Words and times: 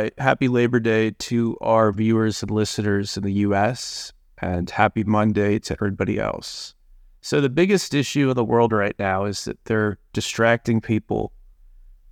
right. 0.00 0.14
Happy 0.18 0.48
Labor 0.48 0.80
Day 0.80 1.10
to 1.10 1.56
our 1.60 1.92
viewers 1.92 2.42
and 2.42 2.50
listeners 2.50 3.16
in 3.16 3.22
the 3.22 3.32
US, 3.44 4.12
and 4.38 4.70
happy 4.70 5.04
Monday 5.04 5.58
to 5.58 5.74
everybody 5.74 6.18
else. 6.18 6.74
So, 7.20 7.40
the 7.40 7.50
biggest 7.50 7.92
issue 7.92 8.30
in 8.30 8.36
the 8.36 8.44
world 8.44 8.72
right 8.72 8.98
now 8.98 9.26
is 9.26 9.44
that 9.44 9.62
they're 9.66 9.98
distracting 10.14 10.80
people 10.80 11.32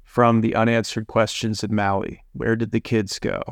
from 0.04 0.42
the 0.42 0.54
unanswered 0.54 1.06
questions 1.06 1.64
in 1.64 1.74
Maui. 1.74 2.22
Where 2.32 2.56
did 2.56 2.72
the 2.72 2.80
kids 2.80 3.18
go? 3.18 3.42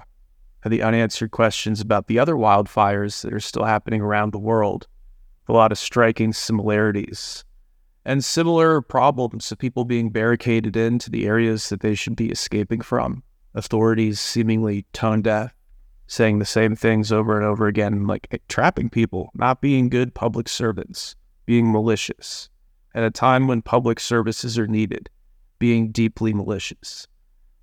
And 0.65 0.73
the 0.73 0.83
unanswered 0.83 1.31
questions 1.31 1.81
about 1.81 2.07
the 2.07 2.19
other 2.19 2.35
wildfires 2.35 3.23
that 3.23 3.33
are 3.33 3.41
still 3.41 3.65
happening 3.65 4.03
around 4.03 4.33
the 4.33 4.39
world. 4.39 4.87
A 5.49 5.53
lot 5.53 5.73
of 5.73 5.79
striking 5.79 6.33
similarities 6.33 7.45
and 8.05 8.25
similar 8.25 8.83
problems 8.83 9.51
of 9.51 9.59
people 9.59 9.85
being 9.85 10.11
barricaded 10.11 10.77
into 10.77 11.11
the 11.11 11.27
areas 11.27 11.69
that 11.71 11.81
they 11.81 11.95
should 11.95 12.17
be 12.17 12.31
escaping 12.31 12.81
from. 12.81 13.23
Authorities 13.57 14.21
seemingly 14.21 14.85
tone 14.93 15.23
deaf, 15.23 15.55
saying 16.07 16.39
the 16.39 16.45
same 16.45 16.77
things 16.77 17.11
over 17.11 17.37
and 17.37 17.45
over 17.45 17.67
again, 17.67 18.07
like 18.07 18.29
eh, 18.31 18.37
trapping 18.49 18.91
people, 18.91 19.31
not 19.35 19.63
being 19.63 19.89
good 19.89 20.15
public 20.15 20.47
servants, 20.47 21.17
being 21.47 21.73
malicious. 21.73 22.51
At 22.95 23.03
a 23.03 23.11
time 23.11 23.49
when 23.49 23.63
public 23.63 23.99
services 23.99 24.59
are 24.59 24.67
needed, 24.67 25.09
being 25.59 25.91
deeply 25.91 26.35
malicious. 26.35 27.09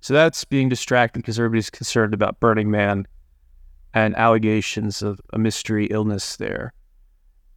So 0.00 0.14
that's 0.14 0.44
being 0.44 0.68
distracted 0.68 1.20
because 1.20 1.38
everybody's 1.38 1.70
concerned 1.70 2.12
about 2.12 2.40
Burning 2.40 2.72
Man 2.72 3.06
and 3.94 4.16
allegations 4.16 5.00
of 5.00 5.20
a 5.32 5.38
mystery 5.38 5.86
illness 5.86 6.36
there. 6.36 6.72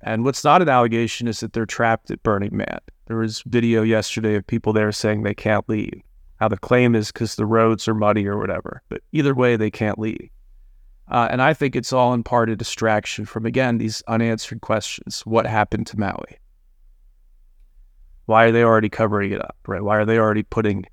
And 0.01 0.23
what's 0.23 0.43
not 0.43 0.61
an 0.61 0.69
allegation 0.69 1.27
is 1.27 1.39
that 1.39 1.53
they're 1.53 1.65
trapped 1.65 2.11
at 2.11 2.21
Burning 2.21 2.55
Man. 2.55 2.77
There 3.07 3.17
was 3.17 3.41
video 3.47 3.81
yesterday 3.81 4.35
of 4.35 4.45
people 4.45 4.73
there 4.73 4.91
saying 4.91 5.23
they 5.23 5.33
can't 5.33 5.67
leave. 5.67 6.03
How 6.39 6.47
the 6.47 6.57
claim 6.57 6.95
is 6.95 7.11
because 7.11 7.35
the 7.35 7.45
roads 7.45 7.87
are 7.87 7.95
muddy 7.95 8.27
or 8.27 8.37
whatever. 8.37 8.81
But 8.89 9.01
either 9.11 9.33
way, 9.33 9.55
they 9.55 9.71
can't 9.71 9.99
leave. 9.99 10.29
Uh, 11.09 11.27
and 11.31 11.41
I 11.41 11.53
think 11.53 11.75
it's 11.75 11.93
all 11.93 12.13
in 12.13 12.23
part 12.23 12.49
a 12.49 12.55
distraction 12.55 13.25
from, 13.25 13.45
again, 13.45 13.77
these 13.77 14.03
unanswered 14.07 14.61
questions. 14.61 15.21
What 15.21 15.47
happened 15.47 15.87
to 15.87 15.99
Maui? 15.99 16.37
Why 18.25 18.45
are 18.45 18.51
they 18.51 18.63
already 18.63 18.89
covering 18.89 19.31
it 19.31 19.41
up, 19.41 19.55
right? 19.67 19.81
Why 19.81 19.97
are 19.97 20.05
they 20.05 20.17
already 20.17 20.43
putting 20.43 20.85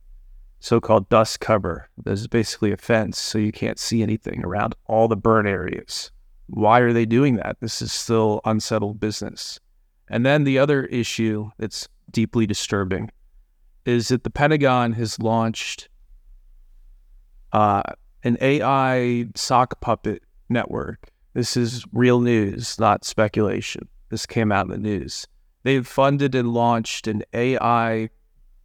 so-called 0.60 1.08
dust 1.08 1.40
cover? 1.40 1.88
There's 2.04 2.28
basically 2.28 2.72
a 2.72 2.76
fence 2.76 3.18
so 3.18 3.38
you 3.38 3.50
can't 3.50 3.78
see 3.78 4.02
anything 4.02 4.44
around 4.44 4.76
all 4.86 5.08
the 5.08 5.16
burn 5.16 5.48
areas. 5.48 6.12
Why 6.46 6.78
are 6.78 6.92
they 6.92 7.06
doing 7.06 7.36
that? 7.36 7.56
This 7.60 7.82
is 7.82 7.92
still 7.92 8.40
unsettled 8.44 9.00
business. 9.00 9.58
And 10.08 10.24
then 10.24 10.44
the 10.44 10.58
other 10.58 10.84
issue 10.84 11.50
that's 11.58 11.88
deeply 12.10 12.46
disturbing 12.46 13.10
is 13.84 14.08
that 14.08 14.24
the 14.24 14.30
Pentagon 14.30 14.92
has 14.92 15.18
launched 15.18 15.88
uh, 17.52 17.82
an 18.22 18.36
AI 18.40 19.26
sock 19.34 19.80
puppet 19.80 20.22
network. 20.48 21.10
This 21.34 21.56
is 21.56 21.84
real 21.92 22.20
news, 22.20 22.78
not 22.78 23.04
speculation. 23.04 23.88
This 24.10 24.26
came 24.26 24.52
out 24.52 24.66
in 24.66 24.72
the 24.72 24.78
news. 24.78 25.26
They've 25.62 25.86
funded 25.86 26.34
and 26.34 26.52
launched 26.52 27.06
an 27.06 27.22
AI 27.32 28.10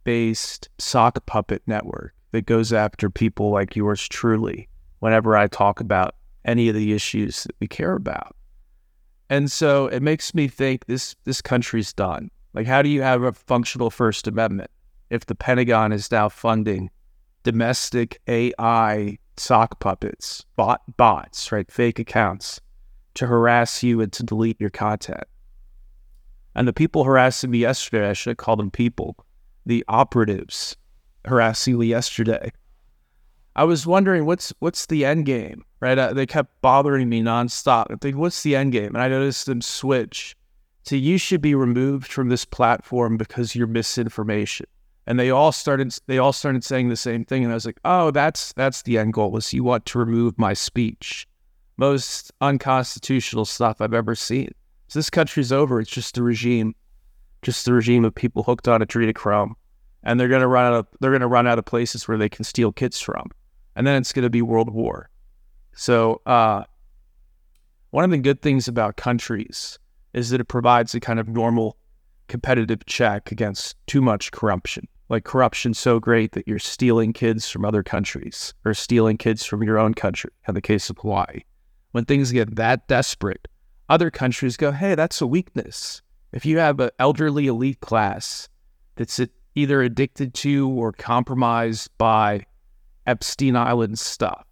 based 0.04 0.68
sock 0.78 1.24
puppet 1.26 1.62
network 1.66 2.14
that 2.32 2.46
goes 2.46 2.72
after 2.72 3.10
people 3.10 3.50
like 3.50 3.76
yours 3.76 4.06
truly 4.08 4.68
whenever 5.00 5.36
I 5.36 5.46
talk 5.46 5.80
about 5.80 6.14
any 6.44 6.68
of 6.68 6.74
the 6.74 6.92
issues 6.92 7.44
that 7.44 7.54
we 7.60 7.66
care 7.66 7.94
about. 7.94 8.34
And 9.28 9.50
so 9.50 9.86
it 9.86 10.02
makes 10.02 10.34
me 10.34 10.48
think 10.48 10.86
this 10.86 11.14
this 11.24 11.40
country's 11.40 11.92
done. 11.92 12.30
Like 12.54 12.66
how 12.66 12.82
do 12.82 12.88
you 12.88 13.02
have 13.02 13.22
a 13.22 13.32
functional 13.32 13.90
first 13.90 14.26
amendment 14.26 14.70
if 15.10 15.26
the 15.26 15.34
Pentagon 15.34 15.92
is 15.92 16.10
now 16.10 16.28
funding 16.28 16.90
domestic 17.42 18.20
AI 18.28 19.18
sock 19.36 19.80
puppets, 19.80 20.44
bot 20.56 20.82
bots, 20.96 21.50
right, 21.52 21.70
fake 21.70 21.98
accounts 21.98 22.60
to 23.14 23.26
harass 23.26 23.82
you 23.82 24.00
and 24.00 24.12
to 24.12 24.22
delete 24.22 24.60
your 24.60 24.70
content? 24.70 25.24
And 26.54 26.66
the 26.66 26.72
people 26.72 27.04
harassing 27.04 27.50
me 27.50 27.58
yesterday, 27.58 28.10
I 28.10 28.12
should 28.12 28.30
have 28.30 28.36
called 28.36 28.58
them 28.58 28.70
people, 28.70 29.16
the 29.66 29.84
operatives 29.88 30.76
harassing 31.24 31.78
me 31.78 31.86
yesterday. 31.86 32.52
I 33.56 33.64
was 33.64 33.86
wondering 33.86 34.26
what's 34.26 34.52
what's 34.60 34.86
the 34.86 35.04
end 35.04 35.26
game, 35.26 35.64
right? 35.80 35.98
Uh, 35.98 36.12
they 36.12 36.26
kept 36.26 36.60
bothering 36.62 37.08
me 37.08 37.22
nonstop. 37.22 37.86
I 37.90 37.96
think, 37.96 38.16
what's 38.16 38.42
the 38.42 38.56
end 38.56 38.72
game? 38.72 38.94
And 38.94 39.02
I 39.02 39.08
noticed 39.08 39.46
them 39.46 39.60
switch 39.60 40.36
to 40.84 40.96
you 40.96 41.18
should 41.18 41.40
be 41.40 41.54
removed 41.54 42.10
from 42.10 42.28
this 42.28 42.44
platform 42.44 43.16
because 43.16 43.54
you're 43.54 43.66
misinformation. 43.66 44.66
And 45.10 45.18
they 45.18 45.30
all 45.30 45.50
started 45.50 45.92
they 46.06 46.18
all 46.18 46.32
started 46.32 46.62
saying 46.62 46.88
the 46.88 46.94
same 46.94 47.24
thing. 47.24 47.42
And 47.42 47.50
I 47.52 47.54
was 47.54 47.66
like, 47.66 47.80
oh, 47.84 48.12
that's 48.12 48.52
that's 48.52 48.82
the 48.82 48.96
end 48.96 49.12
goal 49.12 49.36
is 49.36 49.52
you 49.52 49.64
want 49.64 49.84
to 49.86 49.98
remove 49.98 50.38
my 50.38 50.52
speech. 50.52 51.26
Most 51.78 52.30
unconstitutional 52.40 53.44
stuff 53.44 53.80
I've 53.80 53.92
ever 53.92 54.14
seen. 54.14 54.52
So 54.86 55.00
this 55.00 55.10
country's 55.10 55.50
over. 55.50 55.80
It's 55.80 55.90
just 55.90 56.16
a 56.16 56.22
regime, 56.22 56.76
just 57.42 57.64
the 57.64 57.72
regime 57.72 58.04
of 58.04 58.14
people 58.14 58.44
hooked 58.44 58.68
on 58.68 58.82
adrenochrome, 58.82 59.54
and 60.04 60.20
they're 60.20 60.28
gonna 60.28 60.46
run 60.46 60.66
out 60.66 60.74
of 60.74 60.86
they're 61.00 61.10
gonna 61.10 61.26
run 61.26 61.48
out 61.48 61.58
of 61.58 61.64
places 61.64 62.06
where 62.06 62.16
they 62.16 62.28
can 62.28 62.44
steal 62.44 62.70
kids 62.70 63.00
from, 63.00 63.30
and 63.74 63.88
then 63.88 63.96
it's 63.96 64.12
gonna 64.12 64.30
be 64.30 64.42
world 64.42 64.70
war. 64.70 65.10
So 65.72 66.22
uh, 66.24 66.62
one 67.90 68.04
of 68.04 68.12
the 68.12 68.18
good 68.18 68.42
things 68.42 68.68
about 68.68 68.94
countries 68.94 69.76
is 70.12 70.30
that 70.30 70.40
it 70.40 70.46
provides 70.46 70.94
a 70.94 71.00
kind 71.00 71.18
of 71.18 71.26
normal 71.26 71.76
competitive 72.28 72.86
check 72.86 73.32
against 73.32 73.74
too 73.88 74.00
much 74.00 74.30
corruption. 74.30 74.86
Like 75.10 75.24
corruption 75.24 75.74
so 75.74 75.98
great 75.98 76.32
that 76.32 76.46
you're 76.46 76.60
stealing 76.60 77.12
kids 77.12 77.50
from 77.50 77.64
other 77.64 77.82
countries 77.82 78.54
or 78.64 78.72
stealing 78.74 79.18
kids 79.18 79.44
from 79.44 79.62
your 79.62 79.76
own 79.76 79.92
country, 79.92 80.30
in 80.46 80.54
the 80.54 80.60
case 80.62 80.88
of 80.88 80.98
Hawaii. 80.98 81.40
When 81.90 82.04
things 82.04 82.30
get 82.30 82.54
that 82.54 82.86
desperate, 82.86 83.48
other 83.88 84.12
countries 84.12 84.56
go, 84.56 84.70
hey, 84.70 84.94
that's 84.94 85.20
a 85.20 85.26
weakness. 85.26 86.00
If 86.32 86.46
you 86.46 86.58
have 86.58 86.78
an 86.78 86.90
elderly 87.00 87.48
elite 87.48 87.80
class 87.80 88.48
that's 88.94 89.20
either 89.56 89.82
addicted 89.82 90.32
to 90.34 90.68
or 90.70 90.92
compromised 90.92 91.90
by 91.98 92.46
Epstein 93.04 93.56
Island 93.56 93.98
stuff, 93.98 94.46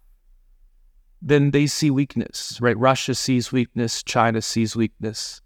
then 1.21 1.51
they 1.51 1.67
see 1.67 1.89
weakness, 1.89 2.59
right? 2.59 2.77
Russia 2.77 3.15
sees 3.15 3.53
weakness, 3.53 4.03
China 4.03 4.41
sees 4.41 4.75
weakness. 4.75 5.41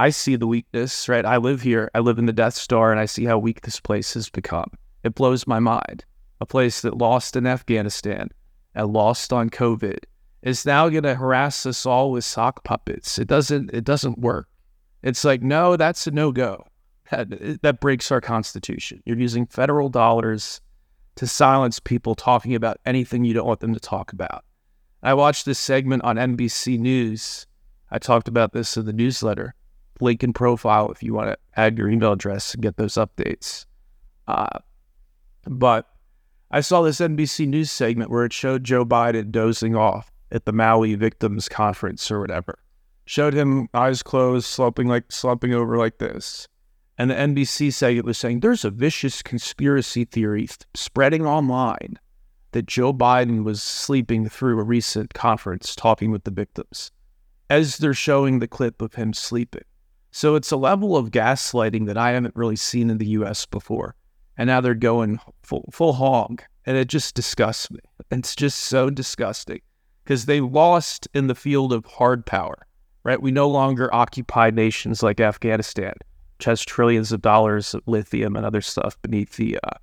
I 0.00 0.08
see 0.08 0.34
the 0.36 0.46
weakness, 0.46 1.10
right? 1.10 1.26
I 1.26 1.36
live 1.36 1.60
here, 1.60 1.90
I 1.94 1.98
live 1.98 2.18
in 2.18 2.24
the 2.24 2.32
Death 2.32 2.54
Star, 2.54 2.90
and 2.90 2.98
I 2.98 3.04
see 3.04 3.26
how 3.26 3.36
weak 3.36 3.60
this 3.60 3.80
place 3.80 4.14
has 4.14 4.30
become. 4.30 4.70
It 5.04 5.14
blows 5.14 5.46
my 5.46 5.58
mind. 5.58 6.06
A 6.40 6.46
place 6.46 6.80
that 6.80 6.96
lost 6.96 7.36
in 7.36 7.46
Afghanistan 7.46 8.30
and 8.74 8.94
lost 8.94 9.30
on 9.30 9.50
COVID 9.50 9.98
is 10.40 10.64
now 10.64 10.88
going 10.88 11.02
to 11.02 11.16
harass 11.16 11.66
us 11.66 11.84
all 11.84 12.12
with 12.12 12.24
sock 12.24 12.64
puppets. 12.64 13.18
It 13.18 13.28
doesn't. 13.28 13.74
It 13.74 13.84
doesn't 13.84 14.18
work. 14.18 14.48
It's 15.02 15.22
like 15.22 15.42
no, 15.42 15.76
that's 15.76 16.06
a 16.06 16.10
no 16.12 16.32
go. 16.32 16.64
That, 17.10 17.60
that 17.60 17.80
breaks 17.80 18.10
our 18.10 18.22
constitution. 18.22 19.02
You're 19.04 19.18
using 19.18 19.44
federal 19.44 19.90
dollars 19.90 20.62
to 21.16 21.26
silence 21.26 21.78
people 21.78 22.14
talking 22.14 22.54
about 22.54 22.78
anything 22.86 23.24
you 23.24 23.34
don't 23.34 23.46
want 23.46 23.60
them 23.60 23.74
to 23.74 23.80
talk 23.80 24.14
about. 24.14 24.46
I 25.02 25.12
watched 25.12 25.44
this 25.44 25.58
segment 25.58 26.04
on 26.04 26.16
NBC 26.16 26.78
News. 26.78 27.46
I 27.90 27.98
talked 27.98 28.28
about 28.28 28.54
this 28.54 28.78
in 28.78 28.86
the 28.86 28.94
newsletter. 28.94 29.54
Link 30.02 30.22
in 30.22 30.32
profile 30.32 30.90
if 30.90 31.02
you 31.02 31.14
want 31.14 31.28
to 31.28 31.38
add 31.56 31.78
your 31.78 31.88
email 31.88 32.12
address 32.12 32.54
and 32.54 32.62
get 32.62 32.76
those 32.76 32.94
updates. 32.94 33.66
Uh, 34.26 34.58
but 35.44 35.88
I 36.50 36.60
saw 36.60 36.82
this 36.82 37.00
NBC 37.00 37.46
News 37.46 37.70
segment 37.70 38.10
where 38.10 38.24
it 38.24 38.32
showed 38.32 38.64
Joe 38.64 38.84
Biden 38.84 39.30
dozing 39.30 39.76
off 39.76 40.10
at 40.32 40.44
the 40.44 40.52
Maui 40.52 40.94
victims 40.94 41.48
conference 41.48 42.10
or 42.10 42.20
whatever. 42.20 42.58
Showed 43.04 43.34
him 43.34 43.68
eyes 43.74 44.02
closed, 44.02 44.46
slumping 44.46 44.88
like 44.88 45.10
slumping 45.10 45.54
over 45.54 45.76
like 45.76 45.98
this. 45.98 46.46
And 46.98 47.10
the 47.10 47.14
NBC 47.14 47.72
segment 47.72 48.04
was 48.04 48.18
saying 48.18 48.40
there's 48.40 48.64
a 48.64 48.70
vicious 48.70 49.22
conspiracy 49.22 50.04
theory 50.04 50.48
spreading 50.74 51.26
online 51.26 51.98
that 52.52 52.66
Joe 52.66 52.92
Biden 52.92 53.44
was 53.44 53.62
sleeping 53.62 54.28
through 54.28 54.60
a 54.60 54.64
recent 54.64 55.14
conference 55.14 55.74
talking 55.74 56.10
with 56.10 56.24
the 56.24 56.30
victims 56.30 56.90
as 57.48 57.78
they're 57.78 57.94
showing 57.94 58.38
the 58.38 58.48
clip 58.48 58.80
of 58.80 58.94
him 58.94 59.12
sleeping. 59.12 59.64
So 60.10 60.34
it's 60.34 60.50
a 60.50 60.56
level 60.56 60.96
of 60.96 61.10
gaslighting 61.10 61.86
that 61.86 61.96
I 61.96 62.10
haven't 62.10 62.36
really 62.36 62.56
seen 62.56 62.90
in 62.90 62.98
the 62.98 63.06
US 63.06 63.46
before. 63.46 63.94
And 64.36 64.48
now 64.48 64.60
they're 64.60 64.74
going 64.74 65.20
full, 65.42 65.68
full 65.72 65.92
hog. 65.92 66.42
And 66.66 66.76
it 66.76 66.88
just 66.88 67.14
disgusts 67.14 67.70
me. 67.70 67.80
It's 68.10 68.34
just 68.34 68.58
so 68.58 68.90
disgusting 68.90 69.60
because 70.04 70.26
they 70.26 70.40
lost 70.40 71.08
in 71.14 71.28
the 71.28 71.34
field 71.34 71.72
of 71.72 71.84
hard 71.86 72.26
power, 72.26 72.66
right? 73.04 73.22
We 73.22 73.30
no 73.30 73.48
longer 73.48 73.94
occupy 73.94 74.50
nations 74.50 75.02
like 75.02 75.20
Afghanistan, 75.20 75.94
which 76.36 76.46
has 76.46 76.62
trillions 76.62 77.12
of 77.12 77.22
dollars 77.22 77.74
of 77.74 77.82
lithium 77.86 78.34
and 78.34 78.44
other 78.44 78.60
stuff 78.60 79.00
beneath 79.02 79.36
the 79.36 79.58
uh, 79.62 79.76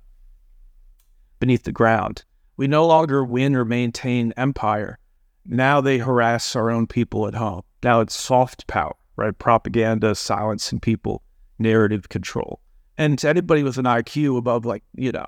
beneath 1.40 1.62
the 1.62 1.72
ground. 1.72 2.24
We 2.56 2.66
no 2.66 2.86
longer 2.86 3.24
win 3.24 3.54
or 3.54 3.64
maintain 3.64 4.34
empire. 4.36 4.98
Now 5.46 5.80
they 5.80 5.98
harass 5.98 6.54
our 6.54 6.70
own 6.70 6.86
people 6.86 7.26
at 7.26 7.34
home. 7.34 7.62
Now 7.82 8.00
it's 8.00 8.14
soft 8.14 8.66
power, 8.66 8.96
right? 9.18 9.36
Propaganda, 9.36 10.14
silencing 10.14 10.78
people, 10.78 11.22
narrative 11.58 12.08
control. 12.08 12.60
And 12.96 13.18
to 13.18 13.28
anybody 13.28 13.62
with 13.64 13.76
an 13.76 13.84
IQ 13.84 14.38
above, 14.38 14.64
like, 14.64 14.84
you 14.94 15.12
know, 15.12 15.26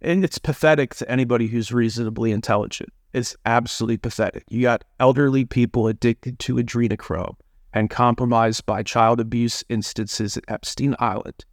And 0.00 0.22
it's 0.22 0.38
pathetic 0.38 0.94
to 0.96 1.10
anybody 1.10 1.46
who's 1.46 1.72
reasonably 1.72 2.30
intelligent. 2.30 2.90
It's 3.14 3.34
absolutely 3.46 3.96
pathetic. 3.96 4.44
You 4.50 4.62
got 4.62 4.84
elderly 5.00 5.46
people 5.46 5.88
addicted 5.88 6.38
to 6.40 6.56
adrenochrome 6.56 7.36
and 7.72 7.88
compromised 7.88 8.66
by 8.66 8.82
child 8.82 9.18
abuse 9.18 9.64
instances 9.70 10.36
at 10.36 10.44
Epstein 10.48 10.94
Island. 10.98 11.44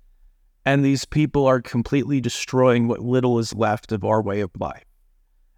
And 0.65 0.83
these 0.83 1.05
people 1.05 1.47
are 1.47 1.61
completely 1.61 2.19
destroying 2.19 2.87
what 2.87 2.99
little 2.99 3.39
is 3.39 3.55
left 3.55 3.91
of 3.93 4.03
our 4.03 4.21
way 4.21 4.41
of 4.41 4.51
life. 4.59 4.83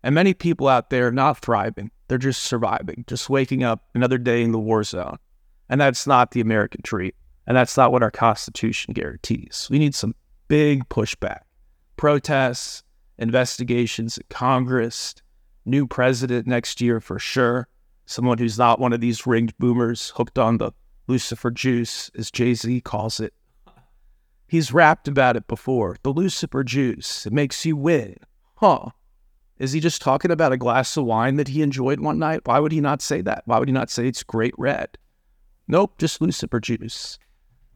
And 0.03 0.13
many 0.13 0.33
people 0.33 0.67
out 0.67 0.89
there 0.91 1.07
are 1.07 1.11
not 1.11 1.39
thriving. 1.39 1.89
They're 2.07 2.17
just 2.17 2.43
surviving, 2.43 3.05
just 3.07 3.29
waking 3.29 3.63
up 3.63 3.85
another 3.95 4.17
day 4.17 4.43
in 4.43 4.51
the 4.51 4.59
war 4.59 4.83
zone. 4.83 5.17
And 5.69 5.79
that's 5.79 6.05
not 6.05 6.31
the 6.31 6.41
American 6.41 6.81
dream. 6.83 7.11
And 7.47 7.57
that's 7.57 7.75
not 7.75 7.91
what 7.91 8.03
our 8.03 8.11
Constitution 8.11 8.93
guarantees. 8.93 9.67
We 9.69 9.79
need 9.79 9.95
some 9.95 10.15
big 10.47 10.87
pushback, 10.89 11.41
protests, 11.97 12.83
investigations 13.17 14.17
in 14.17 14.23
Congress, 14.29 15.15
new 15.65 15.87
president 15.87 16.47
next 16.47 16.81
year 16.81 16.99
for 16.99 17.19
sure. 17.19 17.67
Someone 18.05 18.37
who's 18.37 18.57
not 18.57 18.79
one 18.79 18.93
of 18.93 19.01
these 19.01 19.25
ringed 19.25 19.57
boomers 19.57 20.11
hooked 20.15 20.37
on 20.37 20.57
the 20.57 20.71
Lucifer 21.07 21.51
juice, 21.51 22.09
as 22.17 22.31
Jay 22.31 22.53
Z 22.53 22.81
calls 22.81 23.19
it. 23.19 23.33
He's 24.47 24.73
rapped 24.73 25.07
about 25.07 25.35
it 25.35 25.47
before. 25.47 25.97
The 26.03 26.11
Lucifer 26.11 26.63
juice. 26.63 27.25
It 27.25 27.33
makes 27.33 27.65
you 27.65 27.75
win. 27.75 28.17
Huh. 28.55 28.89
Is 29.57 29.71
he 29.71 29.79
just 29.79 30.01
talking 30.01 30.31
about 30.31 30.51
a 30.51 30.57
glass 30.57 30.95
of 30.97 31.05
wine 31.05 31.37
that 31.37 31.47
he 31.47 31.61
enjoyed 31.61 31.99
one 31.99 32.19
night? 32.19 32.41
Why 32.43 32.59
would 32.59 32.71
he 32.71 32.81
not 32.81 33.01
say 33.01 33.21
that? 33.21 33.43
Why 33.45 33.59
would 33.59 33.67
he 33.67 33.73
not 33.73 33.89
say 33.89 34.07
it's 34.07 34.23
great 34.23 34.53
red? 34.57 34.97
Nope, 35.67 35.97
just 35.97 36.21
Lucifer 36.21 36.59
juice. 36.59 37.17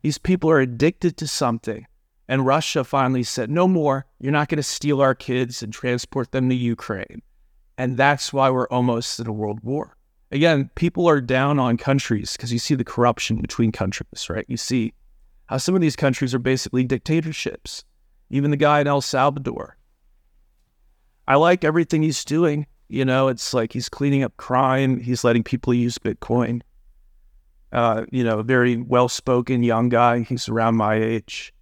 These 0.01 0.17
people 0.17 0.49
are 0.49 0.59
addicted 0.59 1.17
to 1.17 1.27
something. 1.27 1.85
And 2.29 2.45
Russia 2.45 2.83
finally 2.83 3.23
said, 3.23 3.49
no 3.49 3.67
more. 3.67 4.05
You're 4.19 4.33
not 4.33 4.49
going 4.49 4.57
to 4.57 4.63
steal 4.63 5.01
our 5.01 5.15
kids 5.15 5.63
and 5.63 5.71
transport 5.71 6.31
them 6.31 6.49
to 6.49 6.55
Ukraine. 6.55 7.21
And 7.77 7.95
that's 7.95 8.33
why 8.33 8.49
we're 8.49 8.67
almost 8.67 9.19
in 9.19 9.27
a 9.27 9.31
world 9.31 9.59
war. 9.63 9.95
Again, 10.31 10.69
people 10.75 11.07
are 11.07 11.21
down 11.21 11.57
on 11.57 11.77
countries 11.77 12.33
because 12.33 12.51
you 12.51 12.59
see 12.59 12.75
the 12.75 12.83
corruption 12.83 13.37
between 13.37 13.71
countries, 13.71 14.29
right? 14.29 14.45
You 14.49 14.57
see 14.57 14.93
how 15.45 15.57
some 15.57 15.75
of 15.75 15.79
these 15.79 15.95
countries 15.95 16.35
are 16.35 16.39
basically 16.39 16.83
dictatorships. 16.83 17.85
Even 18.29 18.51
the 18.51 18.57
guy 18.57 18.81
in 18.81 18.87
El 18.87 18.99
Salvador. 18.99 19.77
I 21.29 21.35
like 21.35 21.63
everything 21.63 22.03
he's 22.03 22.25
doing. 22.25 22.67
You 22.89 23.05
know, 23.05 23.29
it's 23.29 23.53
like 23.53 23.71
he's 23.71 23.89
cleaning 23.89 24.23
up 24.23 24.35
crime, 24.37 24.99
he's 24.99 25.23
letting 25.23 25.43
people 25.43 25.73
use 25.73 25.97
Bitcoin. 25.97 26.61
Uh, 27.71 28.05
you 28.11 28.23
know, 28.23 28.41
very 28.43 28.77
well 28.77 29.09
spoken 29.09 29.63
young 29.63 29.89
guy. 29.89 30.21
He's 30.21 30.47
around 30.47 30.77
my 30.77 30.95
age. 30.95 31.53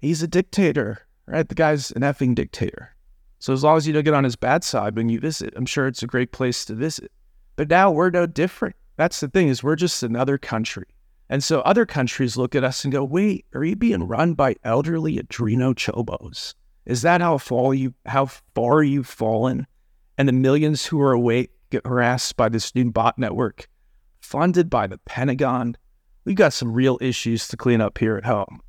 He's 0.00 0.22
a 0.22 0.28
dictator, 0.28 1.06
right? 1.26 1.48
The 1.48 1.54
guy's 1.54 1.90
an 1.92 2.02
effing 2.02 2.34
dictator. 2.34 2.94
So 3.38 3.52
as 3.52 3.62
long 3.62 3.76
as 3.76 3.86
you 3.86 3.92
don't 3.92 4.04
get 4.04 4.14
on 4.14 4.24
his 4.24 4.36
bad 4.36 4.64
side 4.64 4.96
when 4.96 5.08
you 5.08 5.20
visit, 5.20 5.54
I'm 5.56 5.66
sure 5.66 5.86
it's 5.86 6.02
a 6.02 6.08
great 6.08 6.32
place 6.32 6.64
to 6.66 6.74
visit. 6.74 7.10
But 7.56 7.68
now 7.68 7.90
we're 7.90 8.10
no 8.10 8.26
different. 8.26 8.76
That's 8.96 9.20
the 9.20 9.28
thing 9.28 9.48
is 9.48 9.62
we're 9.62 9.76
just 9.76 10.02
another 10.02 10.38
country. 10.38 10.86
And 11.30 11.44
so 11.44 11.60
other 11.60 11.86
countries 11.86 12.36
look 12.36 12.54
at 12.54 12.64
us 12.64 12.84
and 12.84 12.92
go, 12.92 13.04
wait, 13.04 13.46
are 13.54 13.64
you 13.64 13.76
being 13.76 14.08
run 14.08 14.34
by 14.34 14.56
elderly 14.64 15.18
adreno 15.18 15.74
chobos? 15.74 16.54
Is 16.86 17.02
that 17.02 17.20
how 17.20 17.38
far 17.38 17.74
you 17.74 17.94
how 18.06 18.26
far 18.54 18.82
you've 18.82 19.06
fallen? 19.06 19.66
And 20.16 20.26
the 20.26 20.32
millions 20.32 20.86
who 20.86 21.00
are 21.00 21.12
awake 21.12 21.50
get 21.70 21.86
harassed 21.86 22.36
by 22.36 22.48
this 22.48 22.74
new 22.74 22.90
bot 22.90 23.18
network 23.18 23.68
funded 24.28 24.68
by 24.68 24.86
the 24.86 24.98
Pentagon. 24.98 25.74
We've 26.26 26.36
got 26.36 26.52
some 26.52 26.74
real 26.74 26.98
issues 27.00 27.48
to 27.48 27.56
clean 27.56 27.80
up 27.80 27.96
here 27.96 28.18
at 28.18 28.26
home. 28.26 28.60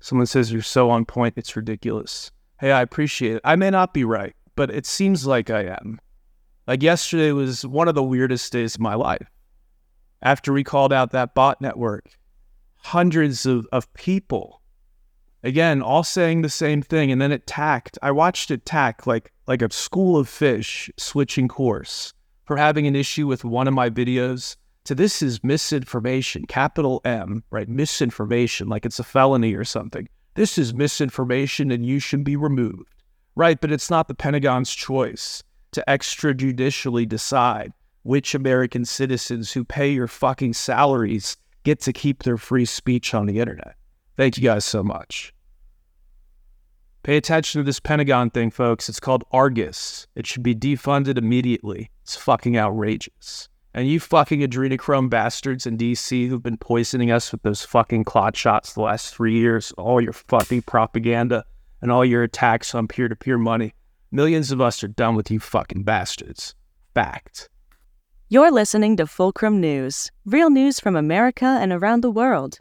Someone 0.00 0.26
says 0.26 0.52
you're 0.52 0.60
so 0.60 0.90
on 0.90 1.06
point, 1.06 1.34
it's 1.38 1.56
ridiculous. 1.56 2.30
Hey, 2.60 2.72
I 2.72 2.82
appreciate 2.82 3.36
it. 3.36 3.40
I 3.42 3.56
may 3.56 3.70
not 3.70 3.94
be 3.94 4.04
right, 4.04 4.36
but 4.54 4.70
it 4.70 4.84
seems 4.84 5.26
like 5.26 5.48
I 5.48 5.62
am. 5.62 5.98
Like 6.66 6.82
yesterday 6.82 7.32
was 7.32 7.64
one 7.64 7.88
of 7.88 7.94
the 7.94 8.02
weirdest 8.02 8.52
days 8.52 8.74
of 8.74 8.82
my 8.82 8.94
life. 8.94 9.26
After 10.20 10.52
we 10.52 10.62
called 10.62 10.92
out 10.92 11.12
that 11.12 11.34
bot 11.34 11.58
network, 11.62 12.10
hundreds 12.76 13.46
of, 13.46 13.66
of 13.72 13.90
people, 13.94 14.60
again, 15.42 15.80
all 15.80 16.04
saying 16.04 16.42
the 16.42 16.50
same 16.50 16.82
thing, 16.82 17.10
and 17.10 17.22
then 17.22 17.32
it 17.32 17.46
tacked. 17.46 17.98
I 18.02 18.10
watched 18.10 18.50
it 18.50 18.66
tack 18.66 19.06
like 19.06 19.32
like 19.46 19.62
a 19.62 19.72
school 19.72 20.18
of 20.18 20.28
fish 20.28 20.90
switching 20.98 21.48
course 21.48 22.12
for 22.44 22.58
having 22.58 22.86
an 22.86 22.94
issue 22.94 23.26
with 23.26 23.42
one 23.42 23.66
of 23.66 23.72
my 23.72 23.88
videos 23.88 24.56
to 24.88 24.94
this 24.94 25.20
is 25.20 25.44
misinformation, 25.44 26.46
capital 26.46 27.02
M, 27.04 27.44
right? 27.50 27.68
Misinformation, 27.68 28.68
like 28.68 28.86
it's 28.86 28.98
a 28.98 29.04
felony 29.04 29.52
or 29.52 29.62
something. 29.62 30.08
This 30.32 30.56
is 30.56 30.72
misinformation 30.72 31.70
and 31.70 31.84
you 31.84 31.98
should 31.98 32.24
be 32.24 32.36
removed. 32.36 32.88
Right, 33.36 33.60
but 33.60 33.70
it's 33.70 33.90
not 33.90 34.08
the 34.08 34.14
Pentagon's 34.14 34.70
choice 34.70 35.44
to 35.72 35.84
extrajudicially 35.86 37.06
decide 37.06 37.74
which 38.04 38.34
American 38.34 38.86
citizens 38.86 39.52
who 39.52 39.62
pay 39.62 39.90
your 39.90 40.08
fucking 40.08 40.54
salaries 40.54 41.36
get 41.64 41.80
to 41.80 41.92
keep 41.92 42.22
their 42.22 42.38
free 42.38 42.64
speech 42.64 43.12
on 43.12 43.26
the 43.26 43.40
internet. 43.40 43.74
Thank 44.16 44.38
you 44.38 44.42
guys 44.42 44.64
so 44.64 44.82
much. 44.82 45.34
Pay 47.02 47.18
attention 47.18 47.58
to 47.60 47.62
this 47.62 47.78
Pentagon 47.78 48.30
thing, 48.30 48.50
folks. 48.50 48.88
It's 48.88 49.00
called 49.00 49.24
Argus. 49.32 50.06
It 50.14 50.26
should 50.26 50.42
be 50.42 50.54
defunded 50.54 51.18
immediately. 51.18 51.90
It's 52.04 52.16
fucking 52.16 52.56
outrageous. 52.56 53.50
And 53.78 53.86
you 53.86 54.00
fucking 54.00 54.40
adrenochrome 54.40 55.08
bastards 55.08 55.64
in 55.64 55.78
DC 55.78 56.26
who've 56.26 56.42
been 56.42 56.56
poisoning 56.56 57.12
us 57.12 57.30
with 57.30 57.42
those 57.42 57.64
fucking 57.64 58.02
clot 58.02 58.36
shots 58.36 58.72
the 58.72 58.80
last 58.80 59.14
three 59.14 59.34
years, 59.34 59.70
all 59.78 60.00
your 60.00 60.12
fucking 60.12 60.62
propaganda 60.62 61.44
and 61.80 61.92
all 61.92 62.04
your 62.04 62.24
attacks 62.24 62.74
on 62.74 62.88
peer 62.88 63.06
to 63.06 63.14
peer 63.14 63.38
money. 63.38 63.74
Millions 64.10 64.50
of 64.50 64.60
us 64.60 64.82
are 64.82 64.88
done 64.88 65.14
with 65.14 65.30
you 65.30 65.38
fucking 65.38 65.84
bastards. 65.84 66.56
Fact. 66.92 67.48
You're 68.28 68.50
listening 68.50 68.96
to 68.96 69.06
Fulcrum 69.06 69.60
News, 69.60 70.10
real 70.26 70.50
news 70.50 70.80
from 70.80 70.96
America 70.96 71.46
and 71.46 71.72
around 71.72 72.00
the 72.00 72.10
world. 72.10 72.58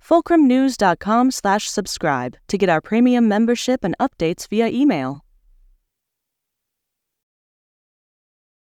Fulcrumnews.com 0.00 1.32
slash 1.32 1.68
subscribe 1.68 2.36
to 2.46 2.56
get 2.56 2.68
our 2.68 2.80
premium 2.80 3.26
membership 3.26 3.82
and 3.82 3.96
updates 3.98 4.46
via 4.46 4.68
email. 4.68 5.24